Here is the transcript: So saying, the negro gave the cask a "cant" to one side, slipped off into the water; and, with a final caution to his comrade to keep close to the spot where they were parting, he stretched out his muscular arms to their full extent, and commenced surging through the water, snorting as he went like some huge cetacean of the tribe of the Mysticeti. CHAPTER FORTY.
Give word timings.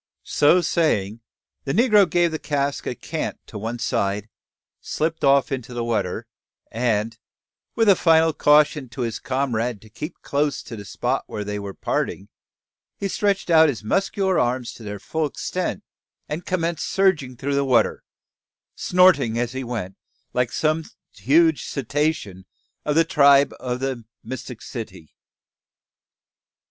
So 0.25 0.61
saying, 0.61 1.21
the 1.63 1.73
negro 1.73 2.09
gave 2.09 2.31
the 2.31 2.39
cask 2.39 2.87
a 2.87 2.95
"cant" 2.95 3.37
to 3.45 3.59
one 3.59 3.77
side, 3.77 4.29
slipped 4.79 5.23
off 5.23 5.51
into 5.51 5.75
the 5.75 5.83
water; 5.83 6.25
and, 6.71 7.15
with 7.75 7.87
a 7.87 7.95
final 7.95 8.33
caution 8.33 8.89
to 8.89 9.01
his 9.01 9.19
comrade 9.19 9.79
to 9.83 9.91
keep 9.91 10.19
close 10.23 10.63
to 10.63 10.75
the 10.75 10.85
spot 10.85 11.25
where 11.27 11.43
they 11.43 11.59
were 11.59 11.75
parting, 11.75 12.29
he 12.97 13.07
stretched 13.07 13.51
out 13.51 13.69
his 13.69 13.83
muscular 13.83 14.39
arms 14.39 14.73
to 14.73 14.81
their 14.81 14.97
full 14.97 15.27
extent, 15.27 15.83
and 16.27 16.47
commenced 16.47 16.87
surging 16.87 17.37
through 17.37 17.53
the 17.53 17.63
water, 17.63 18.03
snorting 18.73 19.37
as 19.37 19.51
he 19.53 19.63
went 19.63 19.97
like 20.33 20.51
some 20.51 20.83
huge 21.11 21.63
cetacean 21.67 22.47
of 22.85 22.95
the 22.95 23.05
tribe 23.05 23.53
of 23.59 23.79
the 23.81 24.03
Mysticeti. 24.25 24.73
CHAPTER 25.09 25.11
FORTY. 25.11 25.15